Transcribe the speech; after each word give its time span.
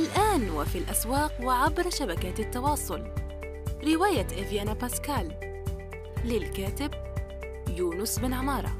الآن 0.00 0.50
وفي 0.50 0.78
الأسواق 0.78 1.32
وعبر 1.42 1.90
شبكات 1.90 2.40
التواصل. 2.40 3.04
رواية 3.84 4.26
إفيانا 4.26 4.72
باسكال. 4.72 5.32
للكاتب 6.24 6.90
يونس 7.76 8.18
بن 8.18 8.32
عمارة. 8.32 8.72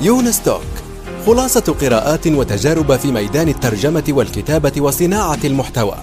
يونس 0.00 0.42
توك 0.42 0.62
خلاصة 1.26 1.76
قراءات 1.80 2.26
وتجارب 2.26 2.96
في 2.96 3.12
ميدان 3.12 3.48
الترجمة 3.48 4.04
والكتابة 4.08 4.72
وصناعة 4.80 5.38
المحتوى. 5.44 5.96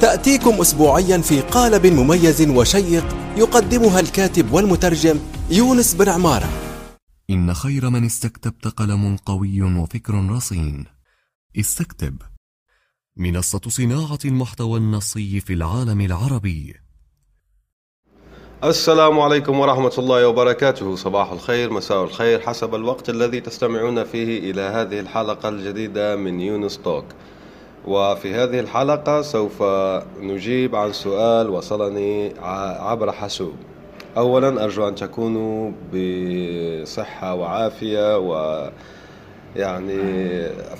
تأتيكم 0.00 0.60
أسبوعيا 0.60 1.18
في 1.18 1.40
قالب 1.40 1.86
مميز 1.86 2.48
وشيق 2.48 3.04
يقدمها 3.36 4.00
الكاتب 4.00 4.52
والمترجم 4.52 5.18
يونس 5.50 5.94
بن 5.94 6.08
عمارة. 6.08 6.48
إن 7.30 7.54
خير 7.54 7.90
من 7.90 8.04
استكتبت 8.04 8.68
قلم 8.68 9.16
قوي 9.16 9.62
وفكر 9.62 10.14
رصين. 10.30 10.84
استكتب. 11.58 12.22
منصة 13.16 13.60
صناعة 13.68 14.18
المحتوى 14.24 14.78
النصي 14.78 15.40
في 15.40 15.52
العالم 15.52 16.00
العربي. 16.00 16.74
السلام 18.64 19.20
عليكم 19.20 19.58
ورحمة 19.58 19.92
الله 19.98 20.28
وبركاته. 20.28 20.96
صباح 20.96 21.32
الخير 21.32 21.72
مساء 21.72 22.04
الخير 22.04 22.40
حسب 22.40 22.74
الوقت 22.74 23.10
الذي 23.10 23.40
تستمعون 23.40 24.04
فيه 24.04 24.50
إلى 24.50 24.60
هذه 24.60 25.00
الحلقة 25.00 25.48
الجديدة 25.48 26.16
من 26.16 26.40
يونس 26.40 26.78
توك. 26.78 27.04
وفي 27.84 28.34
هذه 28.34 28.60
الحلقة 28.60 29.22
سوف 29.22 29.62
نجيب 30.20 30.76
عن 30.76 30.92
سؤال 30.92 31.50
وصلني 31.50 32.34
عبر 32.78 33.12
حاسوب. 33.12 33.56
أولا 34.16 34.64
أرجو 34.64 34.88
أن 34.88 34.94
تكونوا 34.94 35.72
بصحة 35.92 37.34
وعافية 37.34 38.18
و 38.18 38.62
يعني 39.56 39.98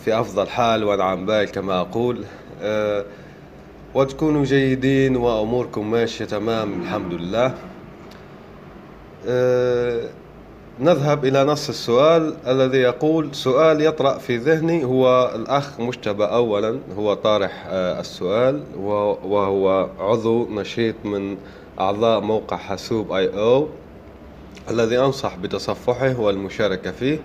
في 0.05 0.21
أفضل 0.21 0.49
حال 0.49 0.85
ونعم 0.85 1.27
بال 1.27 1.45
كما 1.45 1.81
أقول. 1.81 2.25
أه 2.63 3.05
وتكونوا 3.95 4.45
جيدين 4.45 5.17
وأموركم 5.17 5.91
ماشية 5.91 6.25
تمام 6.25 6.83
الحمد 6.83 7.13
لله. 7.13 7.55
أه 9.27 10.01
نذهب 10.81 11.25
إلى 11.25 11.45
نص 11.45 11.69
السؤال 11.69 12.35
الذي 12.47 12.79
يقول 12.79 13.35
سؤال 13.35 13.81
يطرأ 13.81 14.19
في 14.19 14.37
ذهني 14.37 14.85
هو 14.85 15.33
الأخ 15.35 15.81
مجتبى 15.81 16.25
أولا 16.25 16.79
هو 16.99 17.15
طارح 17.15 17.67
أه 17.69 18.01
السؤال 18.01 18.63
وهو 19.25 19.89
عضو 20.01 20.49
نشيط 20.51 20.95
من 21.05 21.37
أعضاء 21.81 22.21
موقع 22.21 22.57
حاسوب 22.57 23.13
آي 23.13 23.39
أو 23.39 23.69
الذي 24.71 24.99
أنصح 24.99 25.37
بتصفحه 25.37 26.21
والمشاركة 26.21 26.91
فيه. 26.91 27.19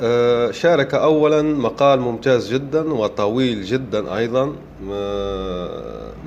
أه 0.00 0.50
شارك 0.50 0.94
أولا 0.94 1.42
مقال 1.42 2.00
ممتاز 2.00 2.52
جدا 2.52 2.92
وطويل 2.92 3.64
جدا 3.64 4.16
أيضا 4.16 4.52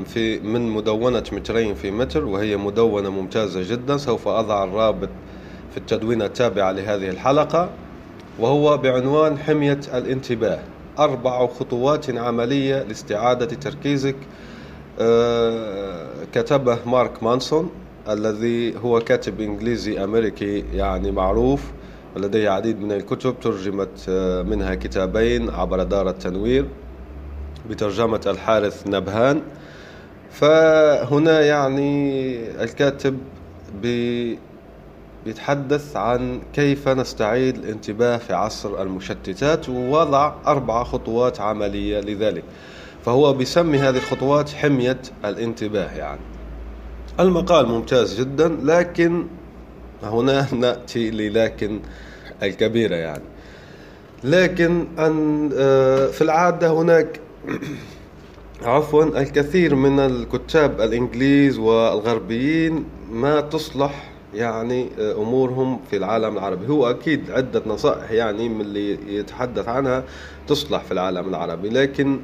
في 0.05 0.39
من 0.39 0.69
مدونة 0.69 1.23
مترين 1.31 1.75
في 1.75 1.91
متر 1.91 2.25
وهي 2.25 2.57
مدونة 2.57 3.09
ممتازة 3.09 3.71
جدا. 3.71 3.97
سوف 3.97 4.27
أضع 4.27 4.63
الرابط 4.63 5.09
في 5.71 5.77
التدوينة 5.77 6.25
التابعة 6.25 6.71
لهذه 6.71 7.09
الحلقة 7.09 7.69
وهو 8.39 8.77
بعنوان 8.77 9.37
حمية 9.37 9.79
الانتباه. 9.93 10.59
أربع 10.99 11.47
خطوات 11.47 12.09
عملية 12.09 12.83
لاستعادة 12.83 13.45
تركيزك 13.45 14.15
كتبه 16.33 16.77
مارك 16.85 17.23
مانسون 17.23 17.69
الذي 18.09 18.77
هو 18.77 18.99
كاتب 18.99 19.41
إنجليزي 19.41 20.03
أمريكي 20.03 20.63
يعني 20.73 21.11
معروف 21.11 21.63
ولديه 22.15 22.49
عديد 22.49 22.81
من 22.81 22.91
الكتب 22.91 23.35
ترجمت 23.41 24.09
منها 24.47 24.75
كتابين 24.75 25.49
عبر 25.49 25.83
دار 25.83 26.09
التنوير 26.09 26.65
بترجمة 27.69 28.21
الحارث 28.27 28.87
نبهان. 28.87 29.41
فهنا 30.31 31.41
يعني 31.41 32.35
الكاتب 32.63 33.17
بي 33.81 34.39
بيتحدث 35.25 35.95
عن 35.95 36.41
كيف 36.53 36.87
نستعيد 36.87 37.57
الانتباه 37.57 38.17
في 38.17 38.33
عصر 38.33 38.81
المشتتات 38.81 39.69
ووضع 39.69 40.33
أربع 40.47 40.83
خطوات 40.83 41.41
عملية 41.41 41.99
لذلك. 41.99 42.43
فهو 43.05 43.33
بيسمي 43.33 43.77
هذه 43.77 43.97
الخطوات 43.97 44.49
حمية 44.49 45.01
الانتباه 45.25 45.97
يعني. 45.97 46.19
المقال 47.19 47.67
ممتاز 47.67 48.19
جدا 48.19 48.57
لكن 48.63 49.25
هنا 50.03 50.47
نأتي 50.53 51.11
للكن 51.11 51.79
الكبيرة 52.43 52.95
يعني. 52.95 53.23
لكن 54.23 54.87
أن 54.99 55.49
في 56.11 56.21
العادة 56.21 56.71
هناك 56.71 57.19
عفوا 58.63 59.03
الكثير 59.03 59.75
من 59.75 59.99
الكتاب 59.99 60.81
الإنجليز 60.81 61.57
والغربيين 61.57 62.85
ما 63.11 63.41
تصلح 63.41 64.09
يعني 64.33 64.89
أمورهم 64.99 65.79
في 65.89 65.97
العالم 65.97 66.37
العربي. 66.37 66.67
هو 66.67 66.89
أكيد 66.89 67.31
عدة 67.31 67.63
نصائح 67.65 68.11
يعني 68.11 68.49
من 68.49 68.61
اللي 68.61 69.15
يتحدث 69.17 69.67
عنها 69.67 70.03
تصلح 70.47 70.83
في 70.83 70.91
العالم 70.91 71.29
العربي 71.29 71.69
لكن 71.69 72.19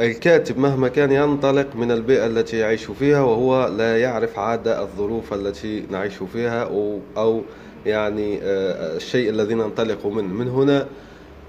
الكاتب 0.00 0.58
مهما 0.58 0.88
كان 0.88 1.12
ينطلق 1.12 1.76
من 1.76 1.90
البيئة 1.90 2.26
التي 2.26 2.58
يعيش 2.58 2.84
فيها 2.84 3.20
وهو 3.20 3.68
لا 3.78 4.00
يعرف 4.00 4.38
عادة 4.38 4.82
الظروف 4.82 5.34
التي 5.34 5.84
نعيش 5.90 6.14
فيها 6.32 6.70
أو, 7.16 7.42
يعني 7.86 8.38
الشيء 8.42 9.30
الذي 9.30 9.54
ننطلق 9.54 10.06
منه 10.06 10.34
من 10.34 10.48
هنا 10.48 10.86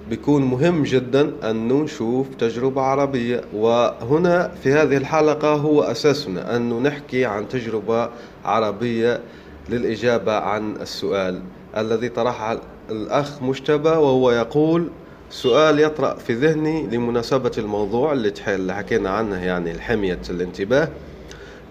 بيكون 0.10 0.42
مهم 0.42 0.84
جدا 0.84 1.32
أن 1.44 1.68
نشوف 1.68 2.28
تجربة 2.40 2.82
عربية. 2.82 3.42
وهنا 3.54 4.52
في 4.64 4.74
هذه 4.74 4.98
الحلقة 4.98 5.54
هو 5.54 5.82
أساسنا 5.84 6.56
أن 6.56 6.84
نحكي 6.84 7.26
عن 7.26 7.48
تجربة 7.48 8.10
عربية 8.46 9.22
للإجابة 9.70 10.34
عن 10.34 10.76
السؤال 10.82 11.42
الذي 11.78 12.10
طرحه 12.10 12.60
الأخ 12.90 13.42
مجتبى 13.44 13.90
وهو 13.90 14.32
يقول 14.32 14.90
سؤال 15.30 15.80
يطرأ 15.80 16.16
في 16.16 16.34
ذهني 16.34 16.88
لمناسبة 16.88 17.52
الموضوع 17.58 18.14
اللي 18.14 18.74
حكينا 18.74 19.10
عنه 19.10 19.44
يعني 19.44 19.72
الحمية 19.72 20.20
الانتباه. 20.30 20.90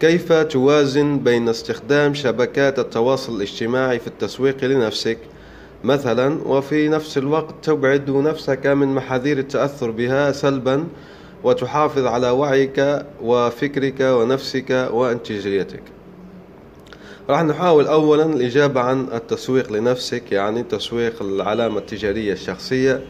كيف 0.01 0.33
توازن 0.33 1.19
بين 1.19 1.49
استخدام 1.49 2.15
شبكات 2.15 2.79
التواصل 2.79 3.37
الاجتماعي 3.37 3.99
في 3.99 4.07
التسويق 4.07 4.65
لنفسك؟ 4.65 5.19
مثلا 5.85 6.43
وفي 6.49 6.89
نفس 6.89 7.19
الوقت 7.19 7.55
تبعد 7.63 8.11
نفسك 8.11 8.67
من 8.67 8.95
محاذير 8.95 9.39
التأثر 9.39 9.91
بها 9.91 10.33
سلبا 10.33 10.85
وتحافظ 11.45 12.07
على 12.07 12.31
وعيك 12.31 13.05
وفكرك 13.23 14.01
ونفسك 14.01 14.89
وانتاجيتك. 14.93 15.83
راح 17.29 17.43
نحاول 17.43 17.87
اولا 17.87 18.25
الإجابة 18.25 18.81
عن 18.81 19.07
التسويق 19.13 19.73
لنفسك 19.73 20.33
يعني 20.33 20.63
تسويق 20.63 21.23
العلامة 21.23 21.79
التجارية 21.79 22.33
الشخصية. 22.33 23.03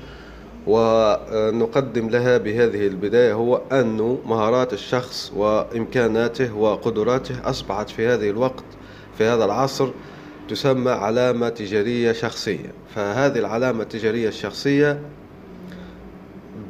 ونقدم 0.67 2.09
لها 2.09 2.39
بهذه 2.39 2.87
البداية 2.87 3.33
هو 3.33 3.61
أن 3.73 4.19
مهارات 4.27 4.73
الشخص 4.73 5.33
وإمكاناته 5.37 6.57
وقدراته 6.57 7.51
أصبحت 7.51 7.91
في 7.91 8.07
هذه 8.07 8.31
الوقت 8.31 8.65
في 9.19 9.25
هذا 9.25 9.45
العصر 9.45 9.89
تسمى 10.49 10.91
علامة 10.91 11.49
تجارية 11.49 12.13
شخصية. 12.13 12.73
فهذه 12.95 13.39
العلامة 13.39 13.83
التجارية 13.83 14.29
الشخصية 14.29 15.01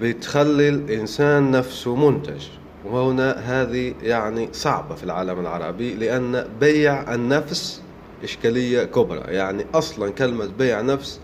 بتخلي 0.00 0.69
الإنسان 0.69 1.50
نفسه 1.50 1.97
منتج. 1.97 2.47
وهنا 2.84 3.32
هذه 3.32 3.94
يعني 4.03 4.49
صعبة 4.53 4.94
في 4.94 5.05
العالم 5.05 5.41
العربي 5.41 5.94
لأن 5.94 6.47
بيع 6.61 7.15
النفس 7.15 7.82
إشكالية 8.25 8.84
كبرى. 8.84 9.35
يعني 9.35 9.67
أصلا 9.75 10.11
كلمة 10.11 10.49
بيع 10.58 10.81
نفس 10.81 11.20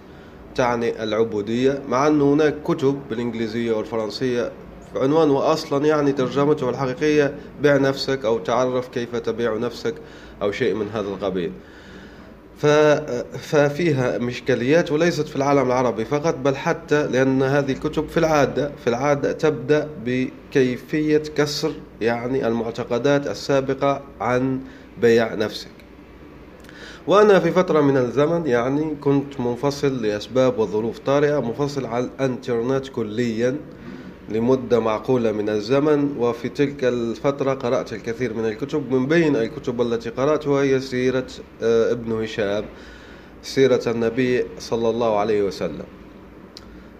تعني 0.55 1.03
العبودية 1.03 1.83
مع 1.89 2.07
أن 2.07 2.21
هناك 2.21 2.55
كتب 2.65 3.01
بالإنجليزية 3.11 3.73
والفرنسية 3.73 4.53
عنوانه 4.97 5.53
أصلا 5.53 5.87
يعني 5.87 6.13
ترجمته 6.13 6.71
الحقيقية 6.71 7.35
بيع 7.63 7.77
نفسك 7.77 8.25
أو 8.25 8.39
تعرف 8.39 8.89
كيف 8.89 9.17
تبيع 9.17 9.57
نفسك 9.57 9.95
أو 10.43 10.53
شيء 10.53 10.75
من 10.75 10.89
هذا 10.89 11.09
القبيل. 11.09 11.53
ففيها 13.39 14.19
مشكليات 14.19 14.93
وليست 14.93 15.29
في 15.29 15.37
العالم 15.37 15.67
العربي 15.67 16.05
فقط 16.05 16.35
بل 16.35 16.57
حتى 16.57 17.07
لأن 17.07 17.43
هذه 17.43 17.73
الكتب 17.73 18.09
في 18.09 18.17
العادة 18.17 18.71
في 18.85 18.87
العادة 18.87 19.33
تبدأ 19.33 19.89
بكيفية 20.05 21.23
كسر 21.37 21.73
يعني 22.01 22.47
المعتقدات 22.47 23.27
السابقة 23.27 24.03
عن 24.21 24.61
بيع 25.03 25.35
نفسك. 25.35 25.80
وأنا 27.11 27.41
في 27.41 27.51
فترة 27.51 27.81
من 27.81 27.97
الزمن 27.97 28.47
يعني 28.47 28.95
كنت 29.01 29.41
منفصل 29.41 30.03
لأسباب 30.03 30.59
وظروف 30.59 30.99
طارئة 30.99 31.41
منفصل 31.41 31.87
عن 31.87 32.05
الانترنت 32.05 32.89
كليا 32.89 33.57
لمدة 34.29 34.81
معقولة 34.81 35.33
من 35.33 35.49
الزمن 35.49 36.17
وفي 36.19 36.49
تلك 36.49 36.85
الفترة 36.85 37.55
قرأت 37.55 37.93
الكثير 37.93 38.35
من 38.35 38.45
الكتب. 38.45 38.93
من 38.93 39.07
بين 39.07 39.37
الكتب 39.37 39.81
التي 39.81 40.11
قرأتها 40.11 40.63
هي 40.63 40.81
سيرة 40.81 41.27
ابن 41.63 42.23
هشام 42.23 42.65
سيرة 43.43 43.83
النبي 43.87 44.45
صلى 44.59 44.91
الله 44.91 45.19
عليه 45.19 45.43
وسلم. 45.43 45.87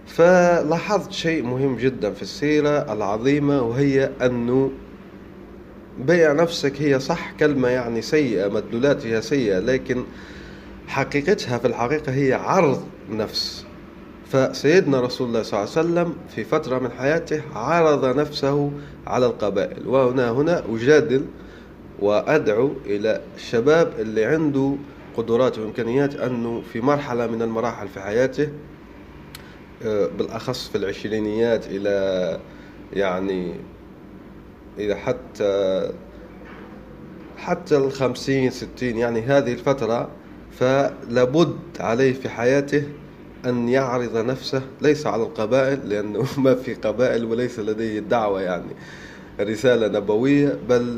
فلاحظت 0.07 1.11
شيء 1.11 1.43
مهم 1.43 1.75
جدا 1.75 2.11
في 2.11 2.21
السيرة 2.21 2.93
العظيمة 2.93 3.61
وهي 3.61 4.11
أنه 4.21 4.71
بيع 5.99 6.33
نفسك 6.33 6.81
هي 6.81 6.99
صح 6.99 7.31
كلمة 7.31 7.67
يعني 7.67 8.01
سيئة 8.01 8.47
مدلولاتها 8.47 9.19
سيئة 9.19 9.59
لكن 9.59 10.03
حقيقتها 10.87 11.57
في 11.57 11.67
الحقيقة 11.67 12.13
هي 12.13 12.33
عرض 12.33 12.83
نفس. 13.09 13.65
فسيدنا 14.31 15.01
رسول 15.01 15.27
الله 15.27 15.41
صلى 15.41 15.59
الله 15.59 15.71
عليه 15.77 15.89
وسلم 15.89 16.15
في 16.35 16.43
فترة 16.43 16.79
من 16.79 16.91
حياته 16.91 17.41
عرض 17.55 18.05
نفسه 18.17 18.71
على 19.07 19.25
القبائل. 19.25 19.87
وهنا 19.87 20.31
هنا 20.31 20.63
أجادل 20.69 21.25
وأدعو 21.99 22.71
إلى 22.85 23.21
الشباب 23.35 23.93
اللي 23.99 24.25
عنده 24.25 24.75
قدرات 25.17 25.59
وإمكانيات 25.59 26.15
أنه 26.15 26.61
في 26.73 26.81
مرحلة 26.81 27.27
من 27.27 27.41
المراحل 27.41 27.87
في 27.87 27.99
حياته 27.99 28.49
آه، 29.85 30.07
بالأخص 30.17 30.67
في 30.69 30.77
العشرينيات 30.77 31.65
إلى 31.67 32.39
يعني 32.93 33.53
إلى 34.77 34.95
حتى 34.95 35.91
حتى 37.37 37.77
الخمسين 37.77 38.49
ستين 38.49 38.97
يعني 38.97 39.21
هذه 39.21 39.53
الفترة 39.53 40.09
فلابد 40.51 41.57
عليه 41.79 42.13
في 42.13 42.29
حياته 42.29 42.83
أن 43.45 43.69
يعرض 43.69 44.17
نفسه 44.17 44.61
ليس 44.81 45.07
على 45.07 45.23
القبائل 45.23 45.89
لأنه 45.89 46.25
ما 46.37 46.55
في 46.55 46.73
قبائل 46.73 47.25
وليس 47.25 47.59
لديه 47.59 47.99
دعوة 47.99 48.41
يعني 48.41 48.71
رسالة 49.39 49.87
نبوية 49.87 50.57
بل 50.69 50.97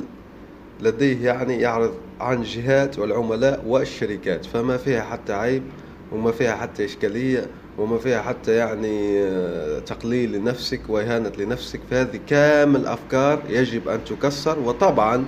لديه 0.82 1.26
يعني 1.26 1.62
يعرض 1.62 1.94
عن 2.20 2.44
جهات 2.44 3.00
والعملاء 3.00 3.64
والشركات 3.68 4.46
فما 4.46 4.78
فيها 4.78 5.02
حتى 5.02 5.34
عيب 5.34 5.64
وما 6.12 6.32
فيها 6.32 6.56
حتى 6.56 6.86
إشكالية. 6.86 7.48
وما 7.78 7.98
فيها 7.98 8.22
حتى 8.22 8.52
يعني 8.56 9.24
آه، 9.24 9.80
تقليل 9.80 10.32
لنفسك 10.32 10.82
وإهانة 10.90 11.32
لنفسك. 11.38 11.80
فهذه 11.92 12.20
كامل 12.28 12.86
أفكار 12.86 13.42
يجب 13.50 13.90
أن 13.90 14.00
تكسر. 14.04 14.60
وطبعا 14.60 15.26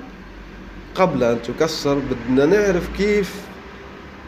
قبل 0.95 1.23
أن 1.23 1.41
تكسر 1.41 1.99
بدنا 1.99 2.45
نعرف 2.45 2.97
كيف 2.97 3.45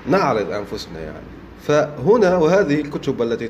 نعرض 0.08 0.52
أنفسنا 0.52 1.00
يعني. 1.00 1.28
فهنا 1.68 2.38
وهذه 2.38 2.82
الكتب 2.82 3.22
التي 3.22 3.50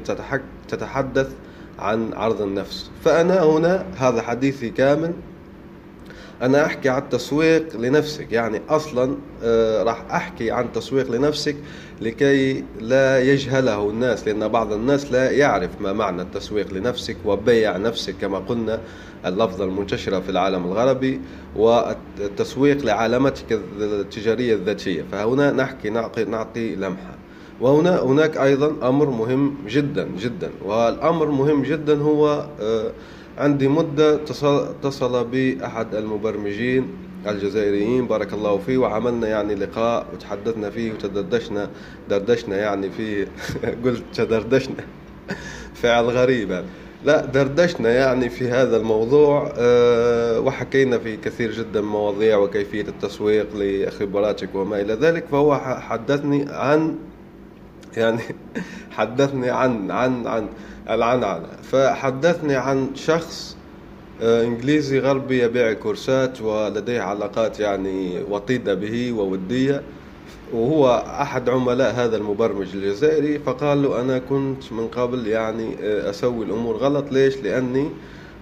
تتحدث 0.67 1.31
عن 1.79 2.13
عرض 2.13 2.41
النفس. 2.41 2.89
فأنا 3.05 3.43
هنا 3.43 3.85
هذا 3.97 4.21
حديثي 4.21 4.69
كامل. 4.69 5.13
أنا 6.41 6.65
أحكي 6.65 6.89
عن 6.89 7.01
التسويق 7.01 7.77
لنفسك. 7.77 8.31
يعني 8.31 8.61
أصلا 8.69 9.15
آه، 9.43 9.83
راح 9.83 10.03
أحكي 10.11 10.51
عن 10.51 10.71
تسويق 10.71 11.11
لنفسك 11.11 11.55
لكي 12.01 12.63
لا 12.79 13.19
يجهله 13.19 13.89
الناس 13.89 14.27
لأن 14.27 14.47
بعض 14.47 14.73
الناس 14.73 15.11
لا 15.11 15.31
يعرف 15.31 15.69
ما 15.81 15.93
معنى 15.93 16.21
التسويق 16.21 16.73
لنفسك 16.73 17.17
وبيع 17.25 17.77
نفسك 17.77 18.15
كما 18.21 18.37
قلنا 18.39 18.79
اللفظة 19.25 19.65
المنتشرة 19.65 20.19
في 20.19 20.29
العالم 20.29 20.65
الغربي 20.65 21.21
والتسويق 21.55 22.85
لعالمتك 22.85 23.59
التجارية 23.79 24.55
الذاتية. 24.55 25.05
فهنا 25.11 25.51
نحكي 25.51 25.89
نعطي, 25.89 26.25
نعطي 26.25 26.75
لمحة. 26.75 27.17
وهنا 27.61 27.99
هناك 28.01 28.37
أيضا 28.37 28.89
أمر 28.89 29.09
مهم 29.09 29.55
جدا 29.67 30.09
جدا. 30.19 30.49
والأمر 30.65 31.31
مهم 31.31 31.63
جدا 31.63 32.01
هو 32.01 32.47
آه، 32.61 32.91
عندي 33.37 33.67
مدة 33.67 34.15
اتصل 34.15 35.27
بي 35.27 35.65
أحد 35.65 35.95
المبرمجين 35.95 36.87
الجزائريين 37.27 38.07
بارك 38.07 38.33
الله 38.33 38.57
فيه 38.57 38.77
وعملنا 38.77 39.27
يعني 39.27 39.55
لقاء 39.55 40.05
وتحدثنا 40.13 40.69
فيه 40.69 40.91
وتدردشنا 40.91 41.69
دردشنا 42.09 42.57
يعني 42.57 42.89
فيه 42.89 43.27
قلت 43.85 44.03
تدردشنا. 44.13 44.83
فعل 45.81 46.05
غريب. 46.05 46.63
لا 47.05 47.25
دردشنا 47.25 47.89
يعني 47.89 48.29
في 48.29 48.49
هذا 48.49 48.77
الموضوع 48.77 49.51
أه 49.57 50.39
وحكينا 50.39 50.97
في 50.97 51.17
كثير 51.17 51.51
جدا 51.51 51.81
مواضيع 51.81 52.37
وكيفية 52.37 52.81
التسويق 52.81 53.47
لخبراتك 53.55 54.55
وما 54.55 54.81
إلى 54.81 54.93
ذلك 54.93 55.25
فهو 55.31 55.55
حدثني 55.59 56.45
عن 56.49 56.95
يعني 57.97 58.21
حدثني 58.97 59.49
عن 59.49 59.91
عن 59.91 60.27
عن 60.27 60.47
العنعنة 60.89 61.47
فحدثني 61.63 62.55
عن 62.55 62.95
شخص 62.95 63.57
آه، 64.21 64.43
إنجليزي 64.43 64.99
غربي 64.99 65.43
يبيع 65.43 65.73
كورسات 65.73 66.41
ولديه 66.41 67.01
علاقات 67.01 67.59
يعني 67.59 68.23
وطيدة 68.29 68.73
به 68.73 69.11
وودية 69.11 69.81
وهو 70.53 71.05
أحد 71.21 71.49
عملاء 71.49 71.93
هذا 71.93 72.17
المبرمج 72.17 72.67
الجزائري 72.73 73.39
فقال 73.39 73.81
له 73.83 74.01
أنا 74.01 74.19
كنت 74.19 74.73
من 74.73 74.87
قبل 74.87 75.27
يعني 75.27 75.75
آه، 75.81 76.09
أسوي 76.09 76.45
الأمور 76.45 76.77
غلط. 76.77 77.11
ليش؟ 77.11 77.37
لأني 77.37 77.89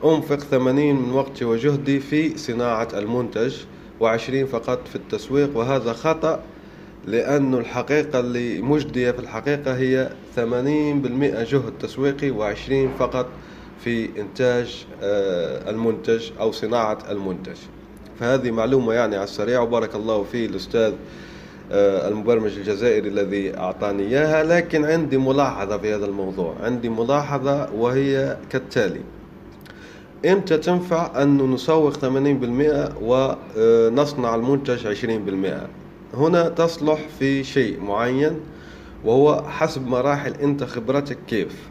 أنفق 0.05 0.39
80 0.39 0.95
من 0.95 1.11
وقتي 1.11 1.45
وجهدي 1.45 1.99
في 1.99 2.37
صناعة 2.37 2.87
المنتج 2.93 3.55
وعشرين 3.99 4.45
فقط 4.45 4.87
في 4.87 4.95
التسويق 4.95 5.57
وهذا 5.57 5.93
خطأ 5.93 6.39
لأن 7.07 7.53
الحقيقة 7.53 8.19
اللي 8.19 8.61
مجدية 8.61 9.11
في 9.11 9.19
الحقيقة 9.19 9.77
هي 9.77 10.09
80% 10.35 10.39
جهد 11.43 11.73
تسويقي 11.79 12.31
و20 12.31 12.99
فقط 12.99 13.27
في 13.83 14.09
إنتاج 14.21 14.85
آه، 15.03 15.69
المنتج 15.69 16.31
أو 16.39 16.51
صناعة 16.51 16.97
المنتج. 17.09 17.57
فهذه 18.19 18.51
معلومة 18.51 18.93
يعني 18.93 19.15
على 19.15 19.23
السريع 19.23 19.61
وبارك 19.61 19.95
الله 19.95 20.23
فيه 20.23 20.45
الأستاذ 20.45 20.93
آه، 21.71 22.07
المبرمج 22.07 22.57
الجزائري 22.57 23.09
الذي 23.09 23.57
أعطاني 23.57 24.03
إياها. 24.03 24.43
لكن 24.43 24.85
عندي 24.85 25.17
ملاحظة 25.17 25.77
في 25.77 25.95
هذا 25.95 26.05
الموضوع. 26.05 26.55
عندي 26.63 26.89
ملاحظة 26.89 27.73
وهي 27.73 28.37
كالتالي. 28.49 29.01
إمتى 30.25 30.57
تنفع 30.57 31.23
أن 31.23 31.51
نسوق 31.53 31.93
80% 31.93 32.93
ونصنع 33.01 34.35
المنتج 34.35 34.87
20% 34.87 35.84
هنا 36.17 36.49
تصلح 36.49 36.99
في 37.19 37.43
شيء 37.43 37.81
معين 37.81 38.39
وهو 39.05 39.43
حسب 39.47 39.87
مراحل 39.87 40.33
أنت 40.33 40.63
خبرتك 40.63 41.17
كيف. 41.27 41.69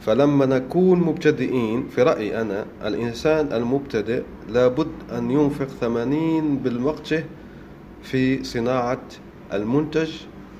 فلما 0.00 0.46
نكون 0.46 1.00
مبتدئين 1.00 1.88
في 1.88 2.02
رأيي 2.02 2.40
أنا 2.40 2.66
الإنسان 2.84 3.52
المبتدئ 3.52 4.22
لابد 4.48 4.88
أن 5.12 5.30
ينفق 5.30 5.66
ثمانين 5.80 6.58
بالوقت 6.58 7.14
في 8.02 8.44
صناعة 8.44 9.02
المنتج 9.52 10.10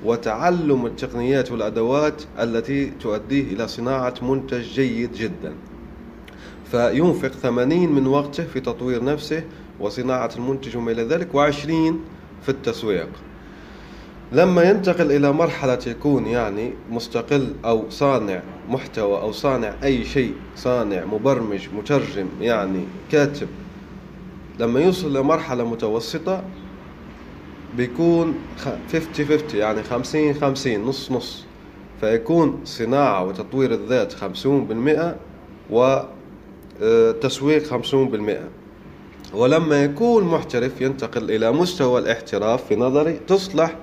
وتعلم 0.05 0.87
التقنيات 0.87 1.53
والأدوات 1.53 2.23
التي 2.39 2.93
تؤديه 3.01 3.43
إلى 3.55 3.69
صناعة 3.69 4.15
منتج 4.23 4.63
جيد 4.63 5.13
جدا. 5.13 5.53
فينفق 6.71 7.29
ثمانين 7.29 7.93
من 7.93 8.07
وقته 8.07 8.45
في 8.45 8.61
تطوير 8.61 9.05
نفسه 9.05 9.43
وصناعة 9.81 10.31
المنتج 10.37 10.77
وما 10.77 10.93
إلى 10.93 11.03
ذلك 11.03 11.35
وعشرين 11.35 12.01
في 12.43 12.49
التسويق. 12.49 13.09
لما 14.33 14.63
ينتقل 14.63 15.13
إلى 15.13 15.33
مرحلة 15.33 15.79
يكون 15.87 16.27
يعني 16.27 16.73
مستقل 16.91 17.55
أو 17.65 17.91
صانع 17.91 18.43
محتوى 18.69 19.21
أو 19.21 19.33
صانع 19.33 19.75
أي 19.85 20.05
شيء 20.05 20.35
صانع 20.57 21.05
مبرمج 21.05 21.69
مترجم 21.77 22.27
يعني 22.41 22.85
كاتب 23.13 23.49
لما 24.61 24.81
يوصل 24.81 25.17
لمرحلة 25.17 25.65
متوسطة 25.71 26.43
بيكون 27.77 28.35
50 28.93 29.27
50 29.27 29.61
يعني 29.61 29.83
50 29.83 30.35
50 30.35 30.81
نص 30.85 31.13
نص. 31.13 31.45
فيكون 32.01 32.61
صناعة 32.65 33.25
وتطوير 33.25 33.73
الذات 33.75 34.13
50% 34.13 35.15
وتسويق 36.81 37.65
50% 37.65 37.75
ولما 39.37 39.85
يكون 39.85 40.25
محترف 40.25 40.81
ينتقل 40.81 41.31
إلى 41.31 41.53
مستوى 41.53 42.01
الاحتراف 42.01 42.67
في 42.67 42.77
نظري 42.77 43.21
تصلح 43.27 43.77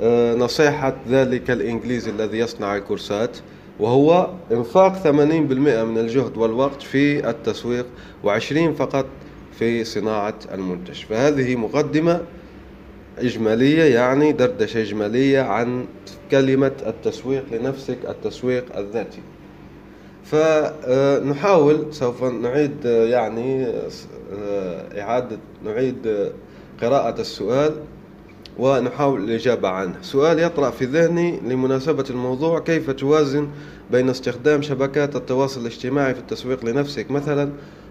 آه، 0.00 0.34
نصيحة 0.34 0.96
ذلك 1.08 1.50
الإنجليزي 1.50 2.10
الذي 2.10 2.38
يصنع 2.38 2.76
الكورسات 2.76 3.38
وهو 3.80 4.30
إنفاق 4.52 5.02
80% 5.02 5.08
من 5.84 5.98
الجهد 5.98 6.36
والوقت 6.36 6.82
في 6.82 7.30
التسويق 7.30 7.86
و20 8.24 8.72
فقط 8.78 9.06
في 9.58 9.84
صناعة 9.84 10.34
المنتج. 10.54 10.94
فهذه 11.04 11.56
مقدمة 11.56 12.20
إجمالية 13.18 13.94
يعني 13.94 14.32
دردشة 14.32 14.82
إجمالية 14.82 15.40
عن 15.40 15.86
كلمة 16.30 16.72
التسويق 16.86 17.44
لنفسك 17.52 17.98
التسويق 18.08 18.76
الذاتي. 18.76 19.20
فنحاول 20.30 21.86
سوف 21.90 22.24
نعيد 22.24 22.84
يعني 22.84 23.66
إعادة 24.98 25.38
نعيد 25.64 26.30
قراءة 26.82 27.20
السؤال 27.20 27.74
ونحاول 28.58 29.24
الإجابة 29.24 29.68
عنه. 29.68 29.94
سؤال 30.02 30.38
يطرأ 30.38 30.70
في 30.70 30.84
ذهني 30.84 31.40
لمناسبة 31.40 32.04
الموضوع 32.10 32.58
كيف 32.58 32.90
توازن 32.90 33.48
بين 33.90 34.08
استخدام 34.10 34.62
شبكات 34.62 35.16
التواصل 35.16 35.60
الاجتماعي 35.60 36.14
في 36.14 36.20
التسويق 36.20 36.64
لنفسك 36.64 37.10
مثلا 37.10 37.50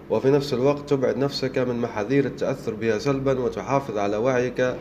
وفي 0.09 0.31
نفس 0.31 0.53
الوقت 0.53 0.89
تبعد 0.89 1.17
نفسك 1.17 1.57
من 1.57 1.75
محاذير 1.75 2.25
التأثر 2.25 2.73
بها 2.73 2.97
سلبا 2.99 3.39
وتحافظ 3.39 3.97
على 3.97 4.17
وعيك 4.17 4.75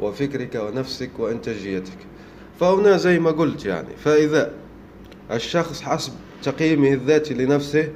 وفكرك 0.00 0.54
ونفسك 0.54 1.10
وإنتاجيتك؟ 1.18 1.98
فهنا 2.60 2.96
زي 2.96 3.18
ما 3.18 3.30
قلت 3.30 3.64
يعني 3.64 3.96
فإذا 4.04 4.50
الشخص 5.32 5.82
حسب 5.82 6.12
تقييمه 6.42 6.92
الذاتي 6.92 7.34
لنفسه 7.34 7.88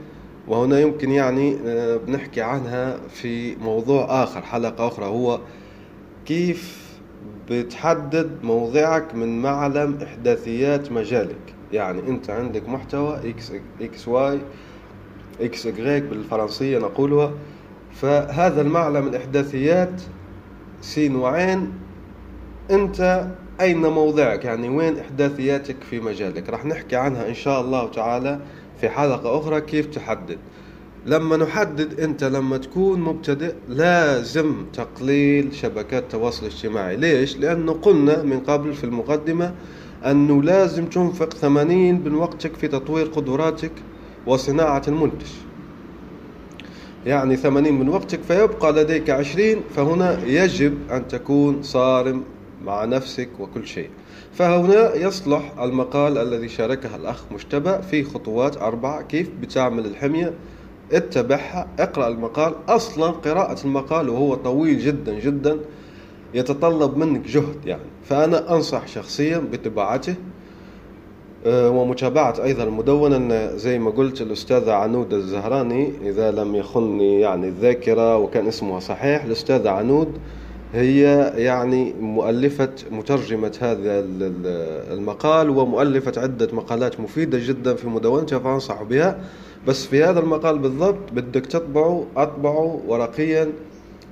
وهنا 0.49 0.81
يمكن 0.81 1.11
يعني 1.11 1.57
آه، 1.67 1.97
بنحكي 1.97 2.41
عنها 2.41 2.97
في 3.09 3.57
موضوع 3.57 4.23
آخر 4.23 4.43
حلقة 4.43 4.87
أخرى 4.89 5.05
هو 5.07 5.41
كيف 6.27 6.83
بتحدد 7.51 8.31
موضعك 8.43 9.15
من 9.15 9.43
معلم 9.43 9.99
إحداثيات 10.03 10.93
مجالك. 10.93 11.55
يعني 11.73 12.09
أنت 12.09 12.31
عندك 12.31 12.69
محتوى 12.69 13.21
X, 13.31 13.53
X 13.81 14.09
Y 14.09 14.41
X 15.41 15.67
i 15.67 15.74
grec 15.74 16.03
بالفرنسية 16.03 16.79
نقولها 16.79 17.33
فهذا 17.93 18.61
المعلم 18.61 19.07
الإحداثيات 19.09 20.03
سين 20.81 21.17
وعين 21.17 21.73
أنت 22.71 23.27
أين 23.63 23.81
موضعك؟ 23.87 24.45
يعني 24.45 24.69
وين 24.69 24.99
إحداثياتك 24.99 25.77
في 25.91 26.01
مجالك؟ 26.01 26.49
راح 26.51 26.65
نحكي 26.65 26.97
عنها 26.97 27.29
إن 27.29 27.35
شاء 27.35 27.61
الله 27.61 27.89
تعالى 27.89 28.41
في 28.81 28.89
حلقة 28.89 29.39
أخرى 29.39 29.61
كيف 29.61 29.87
تحدد. 29.87 30.39
لما 31.07 31.37
نحدد 31.37 32.01
أنت 32.01 32.25
لما 32.25 32.57
تكون 32.57 33.01
مبتدئ 33.01 33.55
لازم 33.69 34.55
تقليل 34.73 35.55
شبكات 35.55 36.03
التواصل 36.03 36.47
الاجتماعي. 36.47 36.97
ليش؟ 36.97 37.37
لأنه 37.37 37.73
قلنا 37.73 38.23
من 38.23 38.41
قبل 38.41 38.75
في 38.75 38.85
المقدمة 38.85 39.55
أنه 40.07 40.43
لازم 40.43 40.87
تنفق 40.87 41.35
ثمانين 41.35 42.03
من 42.05 42.15
وقتك 42.15 42.57
في 42.57 42.69
تطوير 42.69 43.07
قدراتك 43.07 43.73
وصناعة 44.27 44.83
المنتج. 44.89 45.27
يعني 47.07 47.37
ثمانين 47.37 47.79
من 47.79 47.89
وقتك 47.89 48.21
فيبقى 48.23 48.73
لديك 48.73 49.11
عشرين 49.11 49.61
فهنا 49.77 50.25
يجب 50.27 50.75
أن 50.91 51.09
تكون 51.09 51.63
صارم 51.63 52.23
مع 52.65 52.85
نفسك 52.85 53.29
وكل 53.41 53.67
شيء. 53.67 53.91
فهنا 54.33 54.95
يصلح 54.95 55.53
المقال 55.61 56.19
الذي 56.19 56.49
شاركه 56.49 56.97
الأخ 56.97 57.23
مجتبى 57.31 57.83
في 57.91 58.05
خطوات 58.05 58.57
أربعة. 58.57 59.03
كيف 59.03 59.31
بتعمل 59.41 59.87
الحمية؟ 59.87 60.33
اتبعها 60.93 61.69
اقرأ 61.79 62.09
المقال. 62.09 62.55
أصلا 62.69 63.11
قراءة 63.11 63.65
المقال 63.65 64.09
وهو 64.09 64.35
طويل 64.35 64.79
جدا 64.79 65.19
جدا 65.21 65.57
يتطلب 66.35 66.97
منك 66.97 67.27
جهد 67.27 67.67
يعني. 67.67 67.83
فأنا 68.05 68.55
أنصح 68.55 68.87
شخصيا 68.89 69.39
بطباعته 69.53 70.15
آه، 71.47 71.71
ومتابعة 71.71 72.35
أيضا 72.45 72.63
المدونة 72.65 73.47
زي 73.57 73.79
ما 73.79 73.91
قلت 73.91 74.21
الأستاذة 74.21 74.73
عنود 74.73 75.15
الزهراني 75.15 75.93
إذا 76.03 76.31
لم 76.31 76.55
يخني 76.55 77.21
يعني 77.21 77.49
الذاكرة 77.49 78.17
وكان 78.17 78.47
اسمها 78.47 78.81
صحيح 78.81 79.25
الأستاذة 79.25 79.71
عنود 79.71 80.19
هي 80.73 81.33
يعني 81.37 81.93
مؤلفة 82.01 82.69
مترجمة 82.91 83.59
هذا 83.61 84.05
المقال 84.95 85.51
ومؤلفة 85.51 86.13
عدة 86.17 86.49
مقالات 86.53 87.01
مفيدة 87.01 87.39
جدا 87.43 87.75
في 87.75 87.89
مدونتها 87.89 88.39
فأنصح 88.39 88.83
بها. 88.83 89.25
بس 89.67 89.87
في 89.87 90.05
هذا 90.05 90.21
المقال 90.21 90.59
بالضبط 90.59 91.13
بدك 91.13 91.47
تطبعه 91.47 92.07
أطبعه 92.17 92.83
ورقيا 92.87 93.53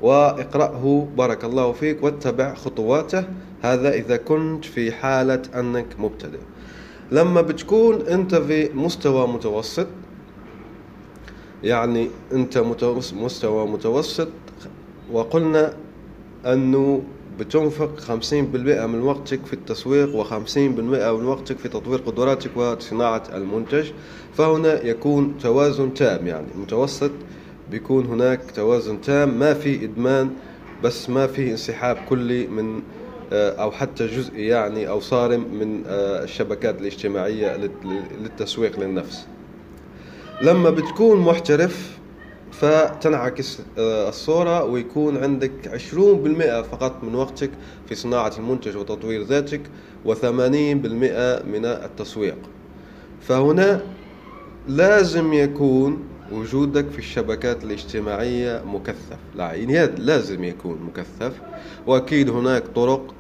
وإقرأه. 0.03 1.09
بارك 1.17 1.45
الله 1.45 1.73
فيك 1.73 2.03
واتبع 2.05 2.55
خطواته. 2.55 3.25
هذا 3.63 3.95
إذا 3.95 4.17
كنت 4.17 4.65
في 4.65 4.93
حالة 4.93 5.43
أنك 5.55 5.87
مبتدئ. 5.99 6.39
لما 7.13 7.41
بتكون 7.41 8.07
أنت 8.07 8.35
في 8.35 8.71
مستوى 8.75 9.27
متوسط 9.29 9.87
يعني 11.63 12.11
أنت 12.33 12.59
مستوى 13.13 13.67
متوسط 13.67 14.29
وقلنا 15.13 15.75
أنه 16.47 17.03
بتنفق 17.39 18.01
50% 18.01 18.33
من 18.87 19.03
وقتك 19.03 19.47
في 19.47 19.53
التسويق 19.53 20.25
و50% 20.25 20.59
من 20.59 21.25
وقتك 21.25 21.59
في 21.59 21.69
تطوير 21.69 21.99
قدراتك 21.99 22.57
وصناعة 22.57 23.23
المنتج 23.35 23.91
فهنا 24.35 24.87
يكون 24.87 25.35
توازن 25.43 25.95
تام 25.95 26.27
يعني. 26.27 26.47
متوسط 26.57 27.11
بيكون 27.71 28.07
هناك 28.07 28.41
توازن 28.55 29.01
تام 29.01 29.39
ما 29.39 29.55
في 29.55 29.85
إدمان 29.85 30.31
بس 30.85 31.11
ما 31.11 31.27
في 31.27 31.51
انسحاب 31.51 31.97
كلي 32.09 32.47
من 32.47 32.83
آه، 33.33 33.51
أو 33.63 33.71
حتى 33.71 34.07
جزئي 34.07 34.47
يعني 34.47 34.89
أو 34.89 35.01
صارم 35.01 35.41
من 35.41 35.83
آه، 35.87 36.25
الشبكات 36.25 36.81
الاجتماعية 36.81 37.57
للتسويق 38.23 38.81
للنفس. 38.81 39.27
لما 40.43 40.71
بتكون 40.71 41.21
محترف 41.21 42.00
فتنعكس 42.61 43.59
آه، 43.79 44.09
الصورة 44.09 44.65
ويكون 44.65 45.17
عندك 45.17 45.53
20% 45.67 46.63
فقط 46.63 47.05
من 47.05 47.15
وقتك 47.15 47.51
في 47.89 47.95
صناعة 47.95 48.33
المنتج 48.39 48.77
وتطوير 48.77 49.23
ذاتك 49.23 49.61
و80% 50.07 50.25
من 51.47 51.65
التسويق. 51.65 52.39
فهنا 53.21 53.83
لازم 54.69 55.33
يكون 55.33 55.99
وجودك 56.33 56.91
في 56.91 56.99
الشبكات 56.99 57.65
الاجتماعية 57.65 58.63
مكثف. 58.67 59.19
يعني 59.37 59.87
لازم 59.87 60.45
يكون 60.45 60.79
مكثف. 60.83 61.33
وأكيد 61.87 62.31
هناك 62.31 62.63
طرق 62.75 63.15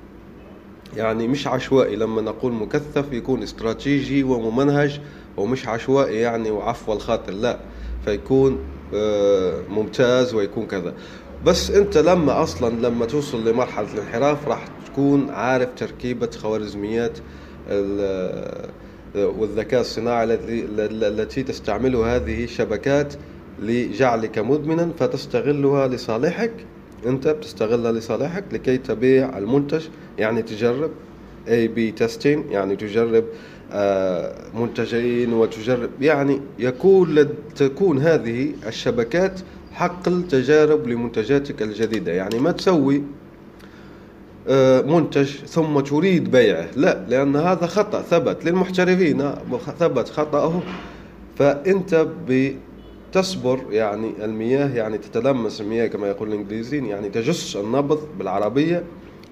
يعني 0.96 1.28
مش 1.28 1.46
عشوائي 1.46 1.96
لما 1.96 2.22
نقول 2.22 2.52
مكثف 2.52 3.12
يكون 3.12 3.42
استراتيجي 3.42 4.22
وممنهج 4.22 5.00
ومش 5.36 5.68
عشوائي 5.68 6.16
يعني 6.16 6.50
وعفو 6.50 6.92
الخاطر 6.92 7.32
لا. 7.32 7.58
فيكون 8.04 8.58
ممتاز 9.68 10.34
ويكون 10.34 10.66
كذا. 10.66 10.94
بس 11.46 11.70
انت 11.70 11.98
لما 11.98 12.42
أصلا 12.42 12.86
لما 12.86 13.06
توصل 13.06 13.48
لمرحلة 13.48 13.94
الانحراف 13.94 14.48
راح 14.48 14.68
تكون 14.86 15.30
عارف 15.30 15.68
تركيبة 15.76 16.30
خوارزميات 16.30 17.18
والذكاء 19.14 19.80
الصناعي 19.80 20.24
التي 20.24 21.42
تستعمله 21.42 22.16
هذه 22.16 22.44
الشبكات 22.44 23.14
لجعلك 23.62 24.38
مدمنا 24.38 24.90
فتستغلها 24.98 25.88
لصالحك. 25.88 26.52
انت 27.06 27.28
بتستغلها 27.28 27.92
لصالحك 27.92 28.44
لكي 28.52 28.78
تبيع 28.78 29.38
المنتج 29.38 29.84
يعني 30.18 30.42
تجرب 30.42 30.90
A/B 31.48 31.90
testing 31.90 32.44
يعني 32.50 32.76
تجرب 32.76 33.24
آه، 33.24 33.24
منتجين 34.54 35.32
وتجرب. 35.32 35.90
يعني 36.00 36.40
يكون 36.58 37.28
تكون 37.56 37.98
هذه 37.98 38.52
الشبكات 38.66 39.40
حقل 39.72 40.28
تجارب 40.28 40.88
لمنتجاتك 40.88 41.62
الجديدة. 41.62 42.12
يعني 42.12 42.38
ما 42.38 42.52
تسوي 42.52 43.02
آه، 44.48 44.80
منتج 44.80 45.26
ثم 45.26 45.80
تريد 45.80 46.30
بيعه. 46.30 46.68
لا 46.76 47.04
لأن 47.08 47.36
هذا 47.36 47.66
خطأ 47.66 48.02
ثبت 48.02 48.44
للمحترفين. 48.44 49.32
ثبت 49.78 50.08
خطأه 50.08 50.62
فأنت 51.38 52.06
بتصبر 52.28 53.60
يعني 53.70 54.12
المياه 54.24 54.68
يعني 54.74 54.98
تتلمس 54.98 55.60
المياه 55.60 55.86
كما 55.86 56.08
يقول 56.08 56.28
الإنجليزيين 56.28 56.86
يعني 56.86 57.08
تجس 57.08 57.56
النبض 57.56 58.08
بالعربية 58.18 58.84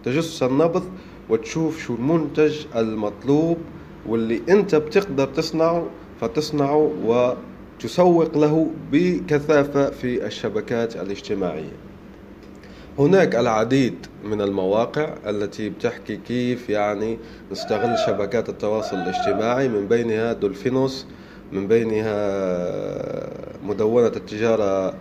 تجس 0.04 0.42
النبض 0.42 0.84
وتشوف 1.28 1.82
شو 1.82 1.94
المنتج 1.94 2.56
المطلوب 2.76 3.58
واللي 4.06 4.42
انت 4.48 4.74
بتقدر 4.74 5.26
تصنعه 5.26 5.86
فتصنعه 6.20 6.92
وتسوق 7.04 8.38
له 8.38 8.70
بكثافة 8.92 9.90
في 9.90 10.26
الشبكات 10.26 10.96
الاجتماعية. 10.96 11.72
هناك 12.98 13.36
العديد 13.36 14.06
من 14.24 14.40
المواقع 14.40 15.14
التي 15.26 15.68
بتحكي 15.68 16.16
كيف 16.16 16.68
يعني 16.68 17.18
نستغل 17.52 17.98
شبكات 18.06 18.48
التواصل 18.48 18.96
الاجتماعي 18.96 19.68
من 19.68 19.88
بينها 19.88 20.32
دولفينوس 20.32 21.06
من 21.52 21.68
بينها 21.68 22.18
مدونة 23.62 24.06
التجارة 24.06 24.94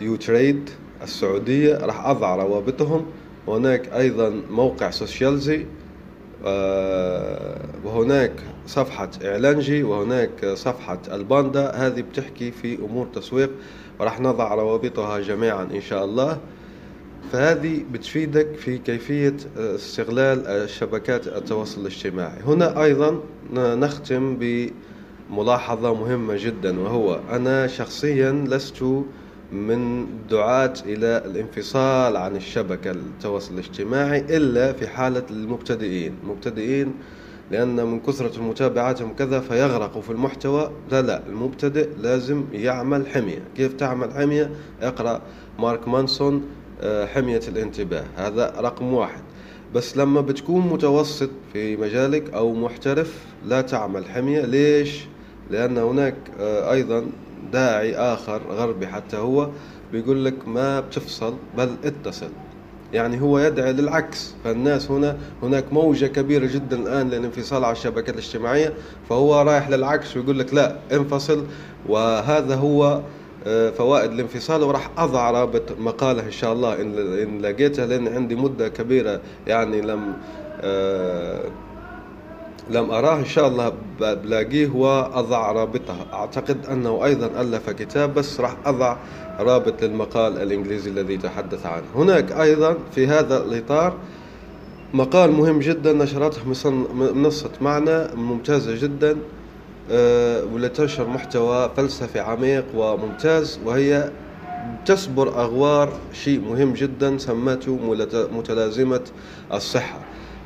يو 0.00 0.14
آه، 0.14 0.16
تريد 0.26 0.70
السعودية 1.02 1.76
راح 1.76 2.06
أضع 2.06 2.36
روابطهم. 2.36 3.06
وهناك 3.46 3.88
أيضا 3.88 4.42
موقع 4.50 4.90
سوشيالزي 4.90 5.66
وهناك 7.84 8.32
صفحة 8.66 9.10
إعلانجي 9.24 9.82
وهناك 9.82 10.46
صفحة 10.46 10.98
الباندا. 11.12 11.70
هذه 11.70 12.00
بتحكي 12.00 12.50
في 12.50 12.74
أمور 12.74 13.06
تسويق 13.14 13.50
وراح 14.00 14.20
نضع 14.20 14.54
روابطها 14.54 15.18
جميعا 15.18 15.62
إن 15.62 15.80
شاء 15.80 16.04
الله. 16.04 16.38
فهذه 17.32 17.84
بتفيدك 17.92 18.54
في 18.56 18.78
كيفية 18.78 19.36
استغلال 19.56 20.70
شبكات 20.70 21.26
التواصل 21.26 21.80
الاجتماعي. 21.80 22.42
هنا 22.46 22.82
أيضا 22.82 23.20
نختم 23.54 24.38
بملاحظة 25.30 25.94
مهمة 25.94 26.36
جدا 26.36 26.80
وهو 26.80 27.20
أنا 27.30 27.66
شخصيا 27.66 28.32
لست 28.48 28.84
من 29.52 30.06
دعاة 30.30 30.72
إلى 30.86 31.22
الانفصال 31.26 32.16
عن 32.16 32.36
الشبكة 32.36 32.90
التواصل 32.90 33.54
الاجتماعي 33.54 34.20
إلا 34.20 34.72
في 34.72 34.88
حالة 34.88 35.22
المبتدئين. 35.30 36.14
المبتدئين 36.22 36.94
لأن 37.50 37.86
من 37.86 38.00
كثرة 38.00 38.36
المتابعات 38.36 39.02
كذا 39.02 39.40
فيغرقوا 39.40 40.02
في 40.02 40.10
المحتوى. 40.10 40.70
لا 40.90 41.02
لا 41.02 41.26
المبتدئ 41.26 41.88
لازم 42.02 42.44
يعمل 42.52 43.06
حمية. 43.06 43.42
كيف 43.56 43.72
تعمل 43.72 44.12
حمية؟ 44.12 44.50
اقرأ 44.82 45.20
مارك 45.58 45.88
مانسون 45.88 46.42
آه، 46.80 47.06
حمية 47.06 47.40
الانتباه. 47.48 48.04
هذا 48.16 48.54
رقم 48.58 48.92
واحد. 48.92 49.22
بس 49.74 49.96
لما 49.96 50.20
بتكون 50.20 50.66
متوسط 50.66 51.30
في 51.52 51.76
مجالك 51.76 52.34
أو 52.34 52.54
محترف 52.54 53.24
لا 53.46 53.60
تعمل 53.60 54.04
حمية. 54.04 54.40
ليش؟ 54.40 55.04
لأن 55.50 55.78
هناك 55.78 56.14
آه، 56.40 56.72
أيضا 56.72 57.06
داعي 57.52 57.96
آخر 57.96 58.40
غربي 58.50 58.86
حتى 58.86 59.16
هو 59.16 59.48
بيقول 59.92 60.24
لك 60.24 60.48
ما 60.48 60.80
بتفصل 60.80 61.34
بل 61.56 61.68
اتصل. 61.84 62.28
يعني 62.92 63.20
هو 63.20 63.38
يدعي 63.38 63.72
للعكس. 63.72 64.34
فالناس 64.44 64.90
هنا 64.90 65.16
هناك 65.42 65.72
موجة 65.72 66.06
كبيرة 66.06 66.46
جدا 66.46 66.76
الآن 66.76 67.10
للانفصال 67.10 67.64
على 67.64 67.72
الشبكات 67.72 68.14
الاجتماعية. 68.14 68.74
فهو 69.08 69.42
رايح 69.42 69.70
للعكس 69.70 70.16
ويقول 70.16 70.38
لك 70.38 70.54
لا 70.54 70.76
انفصل. 70.92 71.44
وهذا 71.88 72.54
هو 72.54 73.00
آه، 73.46 73.70
فوائد 73.70 74.12
الانفصال. 74.12 74.62
وراح 74.62 74.90
أضع 74.98 75.30
رابط 75.30 75.62
مقاله 75.78 76.22
إن 76.26 76.30
شاء 76.30 76.52
الله 76.52 76.82
إن 76.82 77.38
لقيتها 77.42 77.86
لأن 77.86 78.08
عندي 78.08 78.34
مدة 78.34 78.68
كبيرة 78.68 79.20
يعني 79.46 79.80
لم 79.80 80.12
آه، 80.60 81.40
لم 82.70 82.90
أراه 82.90 83.16
إن 83.16 83.24
شاء 83.24 83.48
الله 83.48 83.72
بلاقيه 84.00 84.68
وأضع 84.68 85.52
رابطة. 85.52 85.96
أعتقد 86.12 86.66
أنه 86.66 87.04
أيضا 87.04 87.40
ألف 87.40 87.70
كتاب 87.70 88.14
بس 88.14 88.40
راح 88.40 88.56
أضع 88.66 88.96
رابط 89.40 89.84
للمقال 89.84 90.42
الإنجليزي 90.42 90.90
الذي 90.90 91.16
تحدث 91.16 91.66
عنه. 91.66 91.84
هناك 91.94 92.32
أيضا 92.32 92.76
في 92.94 93.06
هذا 93.06 93.44
الإطار 93.44 93.94
مقال 94.94 95.32
مهم 95.32 95.58
جدا 95.58 95.92
نشرته 95.92 96.40
منصة 96.94 97.50
معنى 97.60 98.14
ممتازة 98.14 98.82
جدا 98.82 99.16
آه، 99.90 100.44
ولتنشر 100.44 101.06
محتوى 101.08 101.70
فلسفي 101.76 102.20
عميق 102.20 102.64
وممتاز 102.74 103.60
وهي 103.64 104.10
تسبر 104.86 105.28
أغوار 105.28 105.92
شيء 106.12 106.40
مهم 106.40 106.72
جدا 106.72 107.18
سمته 107.18 107.78
متلازمة 108.32 109.00
الصحة. 109.52 109.98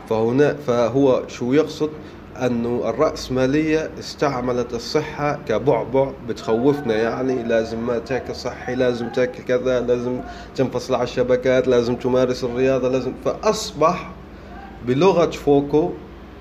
فهنا 0.09 0.55
فهو 0.67 1.23
شو 1.29 1.53
يقصد؟ 1.53 1.91
أنه 2.37 2.89
الرأسمالية 2.89 3.91
استعملت 3.99 4.75
الصحة 4.75 5.39
كبعبع 5.49 6.13
بتخوفنا 6.29 6.95
يعني 6.95 7.43
لازم 7.43 7.87
ما 7.87 7.99
تاكل 7.99 8.35
صحي 8.35 8.75
لازم 8.75 9.09
تاكل 9.09 9.43
كذا 9.43 9.81
لازم 9.81 10.21
تنفصل 10.57 10.95
على 10.95 11.03
الشبكات 11.03 11.69
لازم 11.69 11.97
تمارس 11.97 12.45
الرياضة 12.45 12.89
لازم. 12.89 13.13
فأصبح 13.25 14.11
بلغة 14.87 15.31
فوكو 15.31 15.91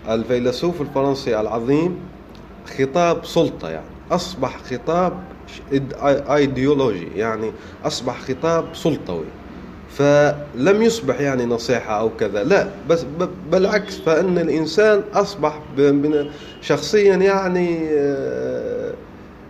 الفيلسوف 0.10 0.82
الفرنسي 0.82 1.40
العظيم 1.40 2.00
خطاب 2.78 3.26
سلطة 3.26 3.70
يعني 3.70 3.86
أصبح 4.12 4.58
خطاب 4.58 5.14
ايديولوجي 6.36 7.08
يعني 7.16 7.52
أصبح 7.86 8.22
خطاب 8.22 8.66
سلطوي. 8.74 9.26
فلم 9.92 10.82
يصبح 10.82 11.20
يعني 11.20 11.46
نصيحة 11.46 12.00
أو 12.00 12.10
كذا. 12.10 12.44
لا 12.44 12.68
بس 12.90 13.06
بالعكس 13.52 13.98
فإن 13.98 14.38
الإنسان 14.38 15.02
أصبح 15.14 15.60
شخصيا 16.62 17.16
يعني 17.16 17.90
آه، 17.92 18.94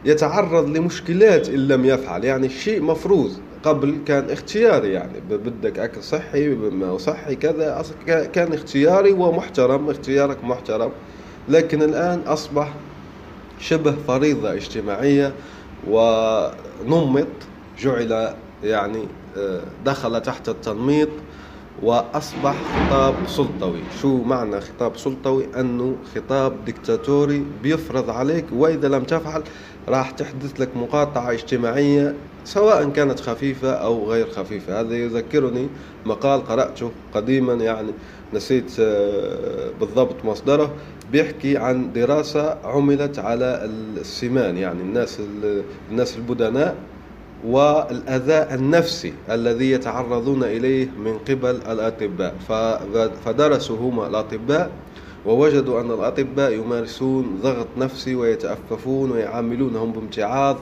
يتعرض 0.06 0.70
لمشكلات 0.78 1.50
إن 1.50 1.68
لم 1.68 1.86
يفعل. 1.86 2.24
يعني 2.24 2.46
الشيء 2.46 2.82
مفروض 2.82 3.32
قبل 3.64 3.98
كان 4.06 4.30
اختياري 4.30 4.94
يعني. 4.94 5.20
بدك 5.30 5.80
أكل 5.80 6.04
صحي 6.04 6.58
صحي 6.98 7.36
كذا 7.36 7.86
كان 8.34 8.54
اختياري 8.54 9.12
ومحترم 9.12 9.90
اختيارك 9.90 10.44
محترم. 10.44 10.92
لكن 11.50 11.82
الآن 11.82 12.20
أصبح 12.28 12.74
شبه 13.60 13.96
فريضة 14.08 14.54
اجتماعية 14.54 15.34
ونمط 15.88 17.28
جعل 17.80 18.34
يعني 18.64 19.08
آه، 19.38 19.62
دخل 19.86 20.22
تحت 20.22 20.50
التنميط 20.50 21.10
وأصبح 21.84 22.56
خطاب 22.76 23.16
سلطوي. 23.28 23.80
شو 24.02 24.24
معنى 24.24 24.62
خطاب 24.62 24.98
سلطوي؟ 24.98 25.48
أنه 25.60 25.96
خطاب 26.16 26.66
ديكتاتوري 26.66 27.46
بيفرض 27.64 28.10
عليك 28.10 28.46
وإذا 28.54 28.88
لم 28.88 29.04
تفعل 29.04 29.44
راح 29.88 30.12
تحدث 30.12 30.62
لك 30.62 30.70
مقاطعة 30.78 31.32
اجتماعية 31.32 32.16
سواء 32.46 32.90
كانت 32.90 33.20
خفيفة 33.20 33.72
أو 33.72 34.12
غير 34.12 34.30
خفيفة. 34.30 34.80
هذا 34.80 34.96
يذكرني 34.96 35.68
مقال 36.06 36.46
قرأته 36.48 36.92
قديما 37.14 37.54
يعني 37.54 37.92
نسيت 38.34 38.72
آه، 38.80 39.70
بالضبط 39.80 40.26
مصدره. 40.26 40.72
بيحكي 41.12 41.58
عن 41.58 41.94
دراسة 41.94 42.58
عملت 42.64 43.20
على 43.20 43.70
السمان 44.00 44.58
يعني 44.58 44.82
الناس 44.82 45.20
الناس 45.92 46.18
البدناء 46.18 46.76
والأذى 47.48 48.56
النفسي 48.56 49.14
الذي 49.30 49.72
يتعرضون 49.72 50.44
إليه 50.44 50.88
من 51.06 51.18
قبل 51.18 51.56
الأطباء. 51.56 52.36
فدرسوا 53.26 53.78
هما 53.78 54.08
الأطباء 54.08 54.70
ووجدوا 55.26 55.82
أن 55.82 55.92
الأطباء 55.92 56.52
يمارسون 56.54 57.40
ضغط 57.44 57.68
نفسي 57.78 58.16
ويتأففون 58.16 59.12
ويعاملونهم 59.12 59.92
بامتعاض 59.92 60.58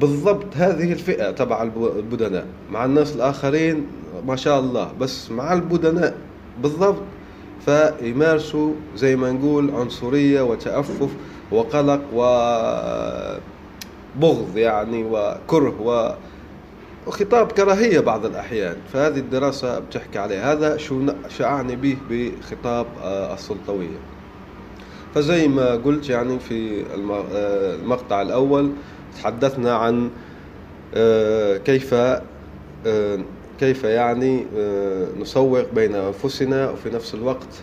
بالضبط 0.00 0.46
هذه 0.54 0.92
الفئة 0.92 1.30
تبع 1.30 1.62
البدناء. 1.96 2.46
مع 2.70 2.84
الناس 2.84 3.16
الآخرين 3.16 3.86
ما 4.26 4.36
شاء 4.36 4.60
الله 4.60 4.92
بس 5.00 5.30
مع 5.30 5.52
البدناء 5.52 6.14
بالضبط. 6.62 7.02
فيمارسوا 7.66 8.72
زي 8.96 9.16
ما 9.16 9.32
نقول 9.32 9.70
عنصرية 9.70 10.42
وتأفف 10.42 11.10
وقلق 11.52 12.00
وبغض 14.16 14.56
يعني 14.56 15.04
وكره 15.04 15.80
و 15.80 16.14
وخطاب 17.06 17.52
كراهية 17.52 18.00
بعض 18.00 18.26
الأحيان 18.26 18.76
فهذه 18.92 19.18
الدراسة 19.18 19.78
بتحكي 19.78 20.18
عليه 20.18 20.52
هذا 20.52 20.76
شو 20.76 21.06
أعني 21.40 21.76
به 21.76 21.96
بخطاب 22.10 22.86
آه، 23.02 23.34
السلطوية. 23.34 23.98
فزي 25.14 25.48
ما 25.48 25.70
قلت 25.74 26.08
يعني 26.08 26.38
في 26.38 26.80
آه، 26.80 27.74
المقطع 27.74 28.22
الأول 28.22 28.70
تحدثنا 29.16 29.74
عن 29.74 30.10
آه، 30.94 31.56
كيف 31.56 31.94
كيف 33.60 33.84
يعني 33.84 34.46
نسوق 35.20 35.72
بين 35.74 35.94
أنفسنا 35.94 36.70
وفي 36.70 36.90
نفس 36.90 37.14
الوقت 37.14 37.62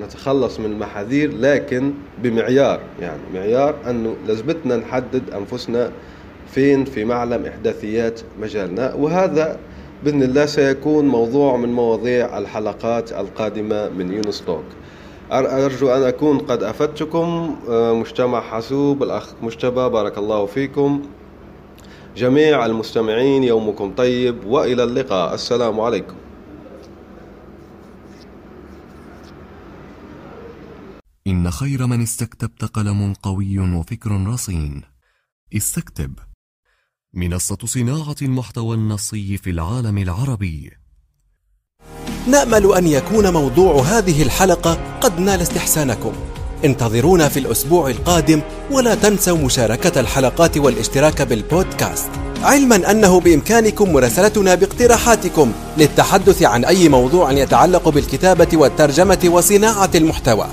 نتخلص 0.00 0.60
من 0.60 0.66
المحاذير 0.66 1.36
لكن 1.40 1.92
بمعيار 2.22 2.80
يعني 3.00 3.20
معيار 3.34 3.74
أنه 3.90 4.16
لازمتنا 4.26 4.76
نحدد 4.76 5.22
أنفسنا 5.30 5.90
فين 6.46 6.84
في 6.84 7.04
معلم 7.04 7.46
إحداثيات 7.46 8.20
مجالنا. 8.40 8.94
وهذا 8.94 9.58
بإذن 10.04 10.22
الله 10.22 10.46
سيكون 10.46 11.08
موضوع 11.08 11.56
من 11.56 11.72
مواضيع 11.72 12.38
الحلقات 12.38 13.12
القادمة 13.12 13.88
من 13.88 14.12
يونس 14.12 14.42
توك. 14.46 14.64
أرجو 15.32 15.90
أن 15.90 16.02
أكون 16.02 16.38
قد 16.38 16.62
أفدتكم. 16.62 17.56
آه، 17.68 17.94
مجتمع 17.94 18.40
حاسوب 18.40 19.02
الأخ 19.02 19.32
مجتبى 19.42 19.88
بارك 19.88 20.18
الله 20.18 20.46
فيكم. 20.46 21.02
جميع 22.16 22.66
المستمعين 22.66 23.44
يومكم 23.44 23.92
طيب 23.96 24.36
وإلى 24.46 24.84
اللقاء. 24.84 25.34
السلام 25.34 25.80
عليكم. 25.80 26.14
إن 31.30 31.50
خير 31.50 31.86
من 31.86 32.02
استكتبت 32.02 32.64
قلم 32.64 33.14
قوي 33.22 33.58
وفكر 33.58 34.26
رصين. 34.26 34.82
استكتب. 35.56 36.12
منصة 37.14 37.58
صناعة 37.64 38.16
المحتوى 38.22 38.76
النصي 38.76 39.36
في 39.36 39.50
العالم 39.50 39.98
العربي. 39.98 40.70
نأمل 42.26 42.74
أن 42.74 42.86
يكون 42.86 43.32
موضوع 43.32 43.82
هذه 43.82 44.22
الحلقة 44.22 44.98
قد 45.00 45.20
نال 45.20 45.40
استحسانكم. 45.40 46.12
انتظرونا 46.64 47.28
في 47.28 47.38
الأسبوع 47.38 47.90
القادم 47.90 48.40
ولا 48.70 48.94
تنسوا 48.94 49.38
مشاركة 49.38 50.00
الحلقات 50.00 50.58
والاشتراك 50.58 51.22
بالبودكاست. 51.22 52.10
علما 52.42 52.90
أنه 52.90 53.20
بإمكانكم 53.20 53.92
مراسلتنا 53.92 54.54
باقتراحاتكم 54.54 55.52
للتحدث 55.78 56.42
عن 56.42 56.64
أي 56.64 56.88
موضوع 56.88 57.32
يتعلق 57.32 57.88
بالكتابة 57.88 58.48
والترجمة 58.56 59.20
وصناعة 59.24 59.90
المحتوى. 59.94 60.48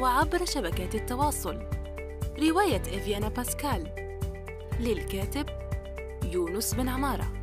وعبر 0.00 0.44
شبكات 0.44 0.94
التواصل. 0.94 1.58
رواية 2.38 2.82
إفيانا 2.82 3.28
باسكال. 3.28 4.10
للكاتب 4.80 5.46
يونس 6.24 6.74
بن 6.74 6.88
عمارة. 6.88 7.39